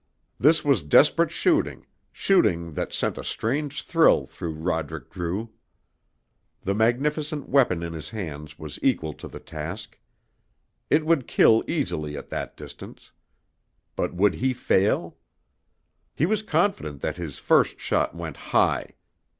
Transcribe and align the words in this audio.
This 0.39 0.65
was 0.65 0.81
desperate 0.81 1.29
shooting, 1.29 1.85
shooting 2.11 2.73
that 2.73 2.91
sent 2.91 3.19
a 3.19 3.23
strange 3.23 3.83
thrill 3.83 4.25
through 4.25 4.53
Roderick 4.53 5.11
Drew. 5.11 5.51
The 6.63 6.73
magnificent 6.73 7.47
weapon 7.47 7.83
in 7.83 7.93
his 7.93 8.09
hands 8.09 8.57
was 8.57 8.79
equal 8.81 9.13
to 9.13 9.27
the 9.27 9.39
task. 9.39 9.99
It 10.89 11.05
would 11.05 11.27
kill 11.27 11.63
easily 11.67 12.17
at 12.17 12.29
that 12.29 12.57
distance. 12.57 13.11
But 13.95 14.15
would 14.15 14.33
he 14.33 14.55
fail? 14.55 15.17
He 16.15 16.25
was 16.25 16.41
confident 16.41 17.01
that 17.01 17.17
his 17.17 17.37
first 17.37 17.79
shot 17.79 18.15
went 18.15 18.37
high. 18.37 18.95